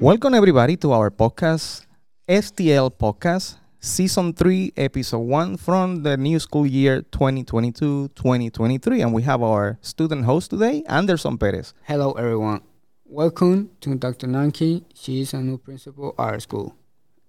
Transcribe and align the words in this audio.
Welcome, 0.00 0.32
everybody, 0.32 0.78
to 0.78 0.92
our 0.92 1.10
podcast, 1.10 1.84
STL 2.26 2.90
Podcast, 2.90 3.56
Season 3.80 4.32
3, 4.32 4.72
Episode 4.74 5.18
1 5.18 5.58
from 5.58 6.02
the 6.02 6.16
new 6.16 6.38
school 6.38 6.66
year 6.66 7.02
2022 7.02 8.08
2023. 8.08 9.02
And 9.02 9.12
we 9.12 9.20
have 9.24 9.42
our 9.42 9.76
student 9.82 10.24
host 10.24 10.52
today, 10.52 10.82
Anderson 10.88 11.36
Perez. 11.36 11.74
Hello, 11.82 12.12
everyone. 12.12 12.62
Welcome 13.04 13.72
to 13.82 13.94
Dr. 13.94 14.26
Nankin. 14.26 14.86
She 14.94 15.20
is 15.20 15.34
a 15.34 15.42
new 15.42 15.58
principal 15.58 16.14
at 16.18 16.22
our 16.22 16.40
school. 16.40 16.74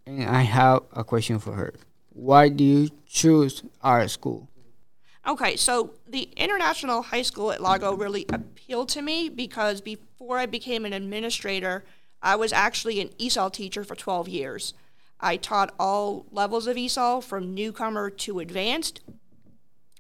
And 0.06 0.24
I 0.24 0.44
have 0.44 0.84
a 0.94 1.04
question 1.04 1.40
for 1.40 1.52
her. 1.52 1.74
Why 2.14 2.48
do 2.48 2.64
you 2.64 2.90
choose 3.06 3.64
our 3.82 4.08
school? 4.08 4.48
Okay, 5.28 5.58
so 5.58 5.92
the 6.08 6.30
International 6.38 7.02
High 7.02 7.24
School 7.24 7.52
at 7.52 7.62
Largo 7.62 7.94
really 7.94 8.26
appealed 8.30 8.88
to 8.90 9.02
me 9.02 9.28
because 9.28 9.82
before 9.82 10.38
I 10.40 10.46
became 10.46 10.86
an 10.86 10.94
administrator, 10.94 11.84
I 12.22 12.36
was 12.36 12.54
actually 12.54 13.02
an 13.02 13.10
ESOL 13.20 13.52
teacher 13.52 13.84
for 13.84 13.96
12 13.96 14.28
years. 14.28 14.74
I 15.20 15.38
taught 15.38 15.74
all 15.80 16.26
levels 16.32 16.68
of 16.68 16.78
ESOL 16.78 17.24
from 17.24 17.54
newcomer 17.54 18.10
to 18.10 18.40
advanced. 18.40 19.02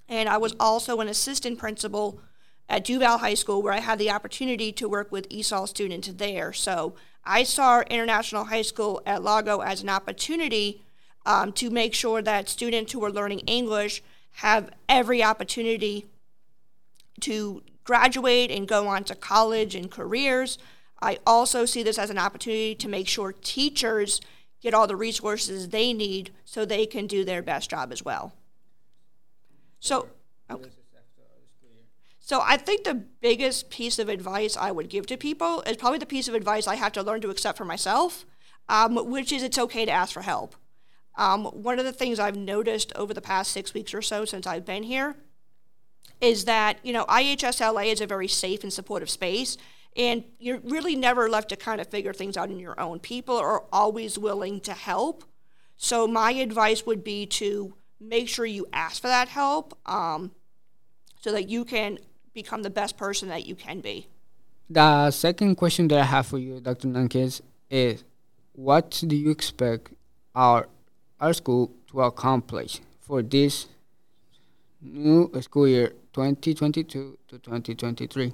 And 0.09 0.27
I 0.27 0.37
was 0.37 0.55
also 0.59 0.99
an 0.99 1.07
assistant 1.07 1.59
principal 1.59 2.19
at 2.67 2.83
Duval 2.85 3.19
High 3.19 3.33
School 3.33 3.61
where 3.61 3.73
I 3.73 3.79
had 3.79 3.99
the 3.99 4.11
opportunity 4.11 4.71
to 4.73 4.89
work 4.89 5.11
with 5.11 5.29
ESOL 5.29 5.67
students 5.67 6.07
there. 6.07 6.53
So 6.53 6.95
I 7.23 7.43
saw 7.43 7.81
International 7.81 8.45
High 8.45 8.61
School 8.61 9.01
at 9.05 9.23
Largo 9.23 9.59
as 9.59 9.83
an 9.83 9.89
opportunity 9.89 10.81
um, 11.25 11.51
to 11.53 11.69
make 11.69 11.93
sure 11.93 12.21
that 12.21 12.49
students 12.49 12.93
who 12.93 13.03
are 13.03 13.11
learning 13.11 13.39
English 13.39 14.01
have 14.35 14.71
every 14.89 15.23
opportunity 15.23 16.07
to 17.21 17.61
graduate 17.83 18.49
and 18.49 18.67
go 18.67 18.87
on 18.87 19.03
to 19.03 19.15
college 19.15 19.75
and 19.75 19.91
careers. 19.91 20.57
I 21.01 21.19
also 21.25 21.65
see 21.65 21.83
this 21.83 21.97
as 21.97 22.09
an 22.09 22.17
opportunity 22.17 22.75
to 22.75 22.87
make 22.87 23.07
sure 23.07 23.33
teachers 23.33 24.21
get 24.61 24.73
all 24.73 24.87
the 24.87 24.95
resources 24.95 25.69
they 25.69 25.93
need 25.93 26.31
so 26.45 26.65
they 26.65 26.85
can 26.85 27.07
do 27.07 27.25
their 27.25 27.41
best 27.41 27.69
job 27.69 27.91
as 27.91 28.05
well. 28.05 28.33
So, 29.79 30.07
okay. 30.49 30.69
So 32.19 32.39
I 32.41 32.55
think 32.55 32.85
the 32.85 32.93
biggest 32.93 33.69
piece 33.69 33.99
of 33.99 34.07
advice 34.07 34.55
I 34.55 34.71
would 34.71 34.87
give 34.87 35.05
to 35.07 35.17
people 35.17 35.63
is 35.63 35.75
probably 35.75 35.99
the 35.99 36.05
piece 36.05 36.29
of 36.29 36.33
advice 36.33 36.65
I 36.65 36.75
have 36.75 36.93
to 36.93 37.03
learn 37.03 37.19
to 37.21 37.29
accept 37.29 37.57
for 37.57 37.65
myself, 37.65 38.25
um, 38.69 38.95
which 39.09 39.33
is 39.33 39.43
it's 39.43 39.57
okay 39.57 39.83
to 39.83 39.91
ask 39.91 40.13
for 40.13 40.21
help. 40.21 40.55
Um, 41.17 41.45
one 41.45 41.77
of 41.77 41.83
the 41.83 41.91
things 41.91 42.19
I've 42.19 42.37
noticed 42.37 42.93
over 42.95 43.13
the 43.13 43.21
past 43.21 43.51
six 43.51 43.73
weeks 43.73 43.93
or 43.93 44.01
so 44.01 44.23
since 44.23 44.47
I've 44.47 44.65
been 44.65 44.83
here 44.83 45.17
is 46.21 46.45
that 46.45 46.77
you 46.83 46.93
know 46.93 47.03
IHSLA 47.05 47.87
is 47.87 47.99
a 47.99 48.07
very 48.07 48.29
safe 48.29 48.63
and 48.63 48.71
supportive 48.71 49.09
space, 49.09 49.57
and 49.95 50.23
you're 50.39 50.59
really 50.59 50.95
never 50.95 51.29
left 51.29 51.49
to 51.49 51.55
kind 51.55 51.81
of 51.81 51.87
figure 51.87 52.13
things 52.13 52.37
out 52.37 52.49
on 52.49 52.59
your 52.59 52.79
own. 52.79 52.99
People 52.99 53.37
are 53.37 53.63
always 53.71 54.17
willing 54.17 54.61
to 54.61 54.73
help. 54.73 55.23
So 55.77 56.07
my 56.07 56.31
advice 56.31 56.85
would 56.85 57.03
be 57.03 57.25
to 57.27 57.73
make 57.99 58.27
sure 58.27 58.45
you 58.45 58.67
ask 58.71 59.01
for 59.01 59.07
that 59.07 59.27
help, 59.27 59.77
um, 59.85 60.31
so 61.19 61.31
that 61.31 61.49
you 61.49 61.65
can 61.65 61.99
become 62.33 62.63
the 62.63 62.69
best 62.69 62.97
person 62.97 63.29
that 63.29 63.45
you 63.45 63.55
can 63.55 63.81
be. 63.81 64.07
The 64.69 65.11
second 65.11 65.55
question 65.55 65.87
that 65.89 65.99
I 65.99 66.05
have 66.05 66.27
for 66.27 66.39
you, 66.39 66.59
Dr. 66.59 66.87
Nankin, 66.87 67.41
is 67.69 68.03
what 68.53 69.03
do 69.05 69.15
you 69.15 69.29
expect 69.29 69.91
our 70.33 70.67
our 71.19 71.33
school 71.33 71.71
to 71.87 72.01
accomplish 72.01 72.79
for 72.99 73.21
this 73.21 73.67
new 74.81 75.29
school 75.41 75.67
year 75.67 75.89
2022 76.13 77.17
to 77.27 77.37
2023? 77.37 78.33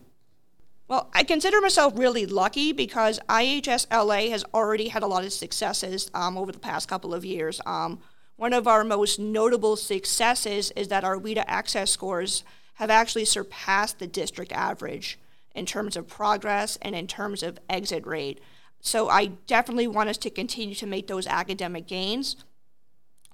Well, 0.87 1.09
I 1.13 1.23
consider 1.23 1.59
myself 1.59 1.93
really 1.97 2.25
lucky 2.25 2.71
because 2.71 3.19
IHS 3.27 3.87
LA 3.91 4.29
has 4.31 4.45
already 4.53 4.87
had 4.87 5.03
a 5.03 5.07
lot 5.07 5.25
of 5.25 5.33
successes 5.33 6.09
um, 6.13 6.37
over 6.37 6.51
the 6.51 6.59
past 6.59 6.87
couple 6.87 7.13
of 7.13 7.25
years. 7.25 7.59
Um, 7.65 7.99
one 8.37 8.53
of 8.53 8.67
our 8.67 8.83
most 8.83 9.19
notable 9.19 9.75
successes 9.75 10.71
is 10.75 10.87
that 10.87 11.03
our 11.03 11.17
WIDA 11.17 11.43
access 11.45 11.91
scores 11.91 12.43
have 12.75 12.89
actually 12.89 13.25
surpassed 13.25 13.99
the 13.99 14.07
district 14.07 14.51
average 14.53 15.19
in 15.53 15.65
terms 15.65 15.97
of 15.97 16.07
progress 16.07 16.77
and 16.81 16.95
in 16.95 17.07
terms 17.07 17.43
of 17.43 17.59
exit 17.69 18.05
rate. 18.05 18.39
So 18.79 19.09
I 19.09 19.25
definitely 19.47 19.87
want 19.87 20.09
us 20.09 20.17
to 20.19 20.29
continue 20.29 20.75
to 20.75 20.85
make 20.85 21.07
those 21.07 21.27
academic 21.27 21.87
gains. 21.87 22.37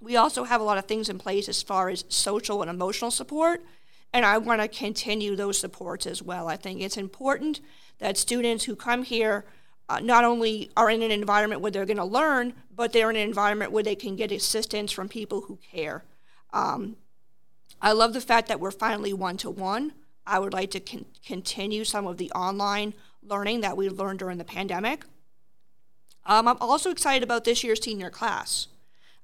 We 0.02 0.16
also 0.16 0.46
have 0.46 0.62
a 0.62 0.64
lot 0.64 0.78
of 0.78 0.86
things 0.86 1.10
in 1.10 1.20
place 1.20 1.48
as 1.48 1.62
far 1.62 1.90
as 1.90 2.06
social 2.08 2.62
and 2.62 2.72
emotional 2.72 3.12
support, 3.12 3.64
and 4.14 4.26
I 4.26 4.38
want 4.38 4.62
to 4.62 4.68
continue 4.68 5.36
those 5.36 5.58
supports 5.58 6.06
as 6.06 6.22
well. 6.22 6.48
I 6.48 6.56
think 6.56 6.82
it's 6.82 6.98
important 6.98 7.60
that 8.00 8.18
students 8.18 8.66
who 8.66 8.76
come 8.76 9.04
here 9.04 9.46
uh, 9.90 10.00
not 10.00 10.24
only 10.24 10.72
are 10.78 10.90
in 10.90 11.02
an 11.02 11.12
environment 11.12 11.62
where 11.62 11.72
they're 11.72 11.86
going 11.86 11.98
to 11.98 12.06
learn, 12.06 12.54
but 12.74 12.94
they're 12.94 13.10
in 13.10 13.16
an 13.16 13.28
environment 13.28 13.72
where 13.72 13.84
they 13.84 13.96
can 13.96 14.16
get 14.16 14.32
assistance 14.32 14.92
from 14.92 15.10
people 15.10 15.42
who 15.42 15.58
care. 15.58 16.04
Um, 16.54 16.96
I 17.82 17.92
love 17.92 18.14
the 18.14 18.22
fact 18.22 18.48
that 18.48 18.60
we're 18.60 18.72
finally 18.72 19.14
one 19.14 19.38
to 19.38 19.50
one. 19.50 19.94
I 20.26 20.40
would 20.40 20.54
like 20.54 20.72
to 20.72 20.80
con- 20.80 21.06
continue 21.26 21.84
some 21.84 22.08
of 22.08 22.18
the 22.18 22.32
online 22.32 22.94
learning 23.22 23.62
that 23.62 23.76
we 23.76 23.90
learned 23.90 24.20
during 24.20 24.38
the 24.38 24.46
pandemic. 24.46 25.04
Um, 26.26 26.48
I'm 26.48 26.58
also 26.62 26.90
excited 26.90 27.24
about 27.24 27.44
this 27.44 27.64
year's 27.64 27.84
senior 27.84 28.10
class. 28.10 28.68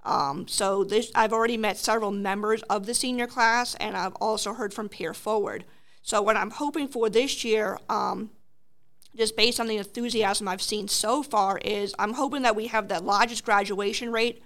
Um, 0.09 0.47
so 0.47 0.84
this, 0.84 1.12
I've 1.14 1.31
already 1.31 1.56
met 1.56 1.78
several 1.78 2.09
members 2.09 2.64
of 2.64 2.88
the 2.88 2.96
senior 2.96 3.28
class, 3.28 3.75
and 3.75 3.96
I've 3.96 4.16
also 4.16 4.53
heard 4.53 4.74
from 4.74 4.90
Peer 4.90 5.14
Forward. 5.14 5.66
So 6.02 6.20
what 6.20 6.36
I'm 6.36 6.50
hoping 6.50 6.88
for 6.88 7.12
this 7.12 7.44
year, 7.44 7.78
um, 7.90 8.31
just 9.16 9.38
based 9.38 9.59
on 9.59 9.68
the 9.68 9.78
enthusiasm 9.78 10.48
I've 10.48 10.64
seen 10.64 10.88
so 10.88 11.22
far, 11.22 11.59
is 11.59 11.94
I'm 12.00 12.14
hoping 12.14 12.42
that 12.42 12.56
we 12.56 12.68
have 12.68 12.88
the 12.88 13.00
largest 13.00 13.46
graduation 13.46 14.12
rate 14.12 14.42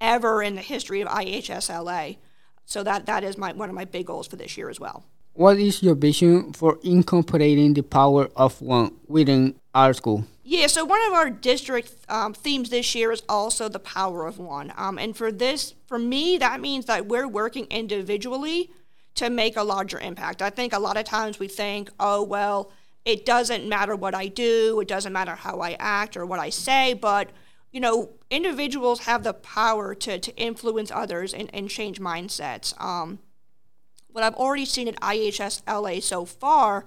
ever 0.00 0.44
in 0.44 0.54
the 0.54 0.62
history 0.62 1.00
of 1.00 1.08
IHSLA. 1.08 2.16
So 2.64 2.84
that 2.84 3.06
that 3.06 3.24
is 3.24 3.36
my 3.36 3.52
one 3.52 3.68
of 3.68 3.74
my 3.74 3.86
big 3.86 4.06
goals 4.06 4.28
for 4.28 4.36
this 4.36 4.56
year 4.56 4.70
as 4.70 4.78
well. 4.78 5.02
What 5.32 5.58
is 5.58 5.82
your 5.82 5.96
vision 5.96 6.52
for 6.52 6.78
incorporating 6.84 7.74
the 7.74 7.82
power 7.82 8.28
of 8.36 8.62
one 8.62 8.92
within 9.08 9.56
our 9.74 9.92
school? 9.92 10.24
Yeah, 10.50 10.66
so 10.66 10.84
one 10.84 11.00
of 11.06 11.12
our 11.12 11.30
district 11.30 11.94
um, 12.08 12.34
themes 12.34 12.70
this 12.70 12.92
year 12.96 13.12
is 13.12 13.22
also 13.28 13.68
the 13.68 13.78
power 13.78 14.26
of 14.26 14.40
one. 14.40 14.72
Um, 14.76 14.98
and 14.98 15.16
for 15.16 15.30
this, 15.30 15.76
for 15.86 15.96
me, 15.96 16.38
that 16.38 16.60
means 16.60 16.86
that 16.86 17.06
we're 17.06 17.28
working 17.28 17.66
individually 17.70 18.72
to 19.14 19.30
make 19.30 19.56
a 19.56 19.62
larger 19.62 20.00
impact. 20.00 20.42
I 20.42 20.50
think 20.50 20.72
a 20.72 20.80
lot 20.80 20.96
of 20.96 21.04
times 21.04 21.38
we 21.38 21.46
think, 21.46 21.88
oh, 22.00 22.24
well, 22.24 22.72
it 23.04 23.24
doesn't 23.24 23.68
matter 23.68 23.94
what 23.94 24.12
I 24.12 24.26
do, 24.26 24.80
it 24.80 24.88
doesn't 24.88 25.12
matter 25.12 25.36
how 25.36 25.60
I 25.60 25.76
act 25.78 26.16
or 26.16 26.26
what 26.26 26.40
I 26.40 26.50
say, 26.50 26.94
but 26.94 27.30
you 27.70 27.78
know, 27.78 28.08
individuals 28.28 29.02
have 29.02 29.22
the 29.22 29.34
power 29.34 29.94
to, 29.94 30.18
to 30.18 30.36
influence 30.36 30.90
others 30.90 31.32
and, 31.32 31.48
and 31.54 31.70
change 31.70 32.00
mindsets. 32.00 32.74
Um, 32.82 33.20
what 34.08 34.24
I've 34.24 34.34
already 34.34 34.64
seen 34.64 34.88
at 34.88 35.00
IHS 35.00 35.62
LA 35.68 36.00
so 36.00 36.24
far 36.24 36.86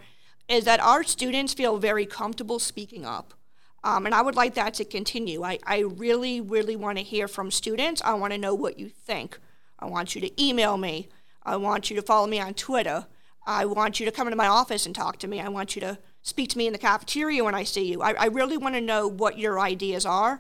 is 0.50 0.66
that 0.66 0.82
our 0.82 1.06
students 1.06 1.54
feel 1.54 1.78
very 1.78 2.06
comfortable 2.06 2.60
speaking 2.60 3.06
up. 3.06 3.34
Um, 3.84 4.06
and 4.06 4.16
I 4.16 4.22
would 4.22 4.36
like 4.36 4.54
that 4.54 4.74
to 4.76 4.86
continue. 4.86 5.44
I, 5.44 5.60
I 5.66 5.80
really, 5.80 6.40
really 6.40 6.76
want 6.76 6.98
to 6.98 7.04
hear 7.04 7.28
from 7.28 7.52
students. 7.52 8.02
I 8.04 8.14
want 8.14 8.32
to 8.32 8.40
know 8.40 8.56
what 8.56 8.80
you 8.80 8.88
think. 8.88 9.38
I 9.80 9.86
want 9.88 10.16
you 10.16 10.22
to 10.22 10.44
email 10.44 10.78
me. 10.78 11.10
I 11.44 11.58
want 11.58 11.90
you 11.90 11.96
to 11.98 12.02
follow 12.02 12.28
me 12.28 12.40
on 12.40 12.54
Twitter. 12.54 13.06
I 13.46 13.66
want 13.66 14.00
you 14.00 14.06
to 14.06 14.12
come 14.12 14.28
into 14.28 14.38
my 14.38 14.48
office 14.48 14.86
and 14.86 14.96
talk 14.96 15.20
to 15.20 15.28
me. 15.28 15.42
I 15.42 15.50
want 15.50 15.76
you 15.76 15.82
to 15.82 15.98
speak 16.22 16.50
to 16.52 16.58
me 16.58 16.68
in 16.68 16.74
the 16.74 16.80
cafeteria 16.80 17.44
when 17.44 17.56
I 17.56 17.64
see 17.66 17.92
you. 17.92 18.02
I, 18.02 18.14
I 18.14 18.26
really 18.28 18.56
want 18.56 18.76
to 18.76 18.82
know 18.82 19.08
what 19.08 19.38
your 19.38 19.60
ideas 19.60 20.06
are. 20.06 20.40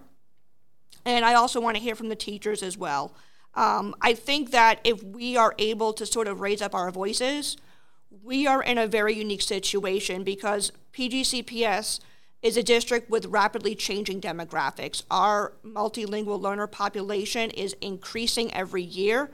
And 1.03 1.25
I 1.25 1.33
also 1.33 1.59
want 1.59 1.75
to 1.75 1.83
hear 1.83 1.95
from 1.95 2.07
the 2.07 2.15
teachers 2.15 2.63
as 2.63 2.77
well. 2.77 3.13
Um, 3.55 3.93
I 4.01 4.13
think 4.13 4.51
that 4.51 4.79
if 4.85 5.03
we 5.03 5.35
are 5.35 5.53
able 5.59 5.91
to 5.93 6.05
sort 6.05 6.29
of 6.29 6.39
raise 6.39 6.61
up 6.61 6.73
our 6.73 6.89
voices, 6.91 7.57
we 8.23 8.47
are 8.47 8.63
in 8.63 8.77
a 8.77 8.87
very 8.87 9.13
unique 9.13 9.41
situation 9.41 10.23
because 10.23 10.71
PGCPS 10.93 11.99
is 12.43 12.57
a 12.57 12.63
district 12.63 13.09
with 13.09 13.25
rapidly 13.27 13.73
changing 13.73 14.19
demographics. 14.19 15.01
Our 15.09 15.53
multilingual 15.65 16.39
learner 16.39 16.67
population 16.67 17.49
is 17.51 17.75
increasing 17.81 18.53
every 18.53 18.83
year. 18.83 19.31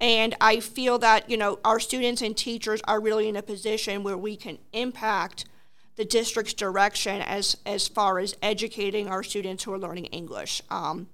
And 0.00 0.36
I 0.40 0.60
feel 0.60 0.98
that, 0.98 1.30
you 1.30 1.36
know, 1.36 1.60
our 1.64 1.80
students 1.80 2.20
and 2.20 2.36
teachers 2.36 2.80
are 2.86 3.00
really 3.00 3.28
in 3.28 3.36
a 3.36 3.42
position 3.42 4.02
where 4.02 4.18
we 4.18 4.36
can 4.36 4.58
impact 4.72 5.44
the 5.96 6.04
district's 6.04 6.52
direction 6.52 7.22
as, 7.22 7.56
as 7.64 7.88
far 7.88 8.18
as 8.18 8.36
educating 8.42 9.08
our 9.08 9.22
students 9.22 9.64
who 9.64 9.72
are 9.72 9.78
learning 9.78 10.06
English. 10.06 10.62
Um, 10.70 11.08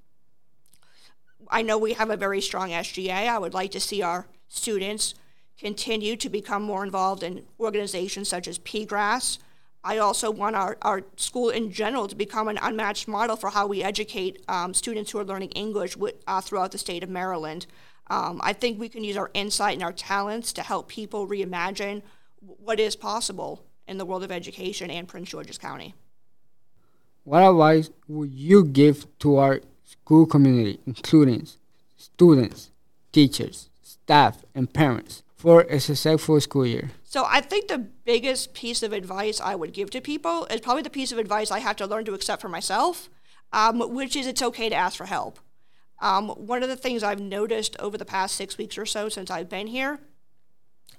I 1.50 1.62
know 1.62 1.78
we 1.78 1.94
have 1.94 2.10
a 2.10 2.16
very 2.16 2.40
strong 2.40 2.70
SGA. 2.70 3.28
I 3.28 3.38
would 3.38 3.54
like 3.54 3.70
to 3.72 3.80
see 3.80 4.02
our 4.02 4.26
students 4.48 5.14
continue 5.58 6.16
to 6.16 6.28
become 6.28 6.62
more 6.62 6.84
involved 6.84 7.22
in 7.22 7.44
organizations 7.60 8.28
such 8.28 8.48
as 8.48 8.58
PGRAS, 8.58 9.38
I 9.86 9.98
also 9.98 10.30
want 10.30 10.56
our, 10.56 10.78
our 10.80 11.02
school 11.16 11.50
in 11.50 11.70
general 11.70 12.08
to 12.08 12.16
become 12.16 12.48
an 12.48 12.58
unmatched 12.62 13.06
model 13.06 13.36
for 13.36 13.50
how 13.50 13.66
we 13.66 13.82
educate 13.82 14.42
um, 14.48 14.72
students 14.72 15.10
who 15.10 15.18
are 15.18 15.24
learning 15.24 15.50
English 15.50 15.94
with, 15.96 16.14
uh, 16.26 16.40
throughout 16.40 16.72
the 16.72 16.78
state 16.78 17.02
of 17.02 17.10
Maryland. 17.10 17.66
Um, 18.08 18.40
I 18.42 18.54
think 18.54 18.80
we 18.80 18.88
can 18.88 19.04
use 19.04 19.16
our 19.16 19.30
insight 19.34 19.74
and 19.74 19.82
our 19.82 19.92
talents 19.92 20.54
to 20.54 20.62
help 20.62 20.88
people 20.88 21.28
reimagine 21.28 22.02
what 22.40 22.80
is 22.80 22.96
possible 22.96 23.62
in 23.86 23.98
the 23.98 24.06
world 24.06 24.24
of 24.24 24.32
education 24.32 24.90
and 24.90 25.06
Prince 25.06 25.28
George's 25.30 25.58
County. 25.58 25.94
what 27.24 27.42
advice 27.42 27.90
would 28.06 28.32
you 28.32 28.64
give 28.64 29.06
to 29.18 29.36
our 29.36 29.60
school 29.84 30.26
community, 30.26 30.78
including 30.86 31.46
students, 31.96 32.70
teachers, 33.12 33.70
staff, 33.82 34.44
and 34.54 34.72
parents, 34.72 35.22
for 35.44 35.60
a 35.68 35.78
successful 35.78 36.40
school 36.40 36.64
year? 36.64 36.90
So 37.04 37.26
I 37.28 37.42
think 37.42 37.68
the 37.68 37.78
biggest 37.78 38.54
piece 38.54 38.82
of 38.82 38.94
advice 38.94 39.42
I 39.42 39.54
would 39.54 39.74
give 39.74 39.90
to 39.90 40.00
people 40.00 40.46
is 40.46 40.62
probably 40.62 40.82
the 40.82 40.88
piece 40.88 41.12
of 41.12 41.18
advice 41.18 41.50
I 41.50 41.58
have 41.58 41.76
to 41.76 41.86
learn 41.86 42.06
to 42.06 42.14
accept 42.14 42.40
for 42.40 42.48
myself, 42.48 43.10
um, 43.52 43.78
which 43.94 44.16
is 44.16 44.26
it's 44.26 44.40
okay 44.40 44.70
to 44.70 44.74
ask 44.74 44.96
for 44.96 45.04
help. 45.04 45.38
Um, 46.00 46.30
one 46.30 46.62
of 46.62 46.70
the 46.70 46.76
things 46.76 47.02
I've 47.02 47.20
noticed 47.20 47.76
over 47.78 47.98
the 47.98 48.06
past 48.06 48.36
six 48.36 48.56
weeks 48.56 48.78
or 48.78 48.86
so 48.86 49.10
since 49.10 49.30
I've 49.30 49.50
been 49.50 49.66
here 49.66 50.00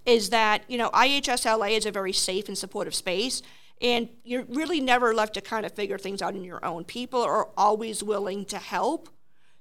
is 0.06 0.30
that 0.30 0.62
you 0.68 0.77
know 0.77 0.91
IHSLA 0.91 1.71
is 1.71 1.88
a 1.88 1.91
very 1.91 2.13
safe 2.13 2.48
and 2.48 2.56
supportive 2.56 2.94
space, 2.94 3.41
and 3.81 4.09
you're 4.24 4.44
really 4.44 4.80
never 4.80 5.12
left 5.12 5.33
to 5.33 5.41
kind 5.41 5.65
of 5.65 5.71
figure 5.71 5.98
things 5.98 6.21
out 6.21 6.36
on 6.36 6.44
your 6.44 6.63
own. 6.63 6.83
People 6.83 7.24
are 7.24 7.50
always 7.57 8.03
willing 8.03 8.45
to 8.45 8.59
help. 8.59 9.09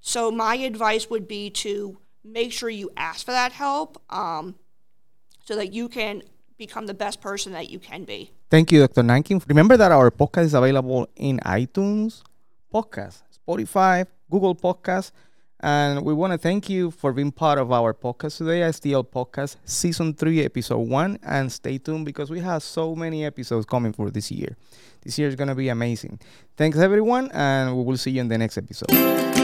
So 0.01 0.31
my 0.31 0.57
advice 0.57 1.09
would 1.09 1.27
be 1.27 1.49
to 1.65 1.97
make 2.23 2.53
sure 2.53 2.69
you 2.69 2.91
ask 2.99 3.25
for 3.25 3.33
that 3.33 3.53
help, 3.53 4.03
um, 4.11 4.57
so 5.45 5.57
that 5.57 5.73
you 5.73 5.89
can 5.89 6.23
become 6.57 6.87
the 6.87 6.95
best 6.95 7.21
person 7.21 7.53
that 7.53 7.71
you 7.71 7.79
can 7.79 8.05
be. 8.05 8.31
Thank 8.51 8.73
you, 8.73 8.81
Dr. 8.81 9.03
Nankin. 9.03 9.43
Remember 9.49 9.77
that 9.77 9.93
our 9.93 10.11
podcast 10.11 10.45
is 10.45 10.55
available 10.55 11.09
in 11.17 11.39
iTunes, 11.41 12.23
Podcast, 12.73 13.23
Spotify, 13.47 14.07
Google 14.31 14.55
Podcast. 14.55 15.13
And 15.61 16.05
we 16.05 16.13
want 16.13 16.33
to 16.33 16.39
thank 16.39 16.69
you 16.69 16.91
for 16.91 17.13
being 17.13 17.33
part 17.33 17.59
of 17.59 17.73
our 17.73 17.95
podcast 17.95 18.37
today, 18.37 18.61
STL 18.61 19.07
Podcast, 19.07 19.57
Season 19.65 20.13
3, 20.13 20.45
Episode 20.45 20.79
1. 20.79 21.19
And 21.23 21.51
stay 21.51 21.79
tuned 21.79 22.05
because 22.05 22.31
we 22.31 22.41
have 22.41 22.63
so 22.63 22.95
many 22.95 23.25
episodes 23.25 23.65
coming 23.65 23.93
for 23.93 24.11
this 24.11 24.31
year. 24.31 24.57
This 25.03 25.19
year 25.19 25.29
is 25.29 25.37
going 25.37 25.49
to 25.49 25.55
be 25.55 25.69
amazing. 25.69 26.21
Thanks, 26.57 26.79
everyone, 26.79 27.31
and 27.33 27.77
we 27.77 27.83
will 27.83 27.97
see 27.97 28.11
you 28.11 28.21
in 28.21 28.29
the 28.29 28.39
next 28.39 28.59
episode. 28.59 29.44